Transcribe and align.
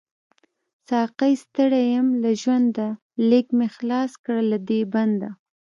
ساقۍ 0.87 1.33
ستړی 1.43 1.83
يم 1.95 2.07
له 2.21 2.31
ژونده، 2.41 2.87
ليږ 3.29 3.47
می 3.57 3.67
خلاص 3.75 4.11
کړه 4.23 4.41
له 4.51 4.57
دی 4.67 4.81
بنده 4.93 5.29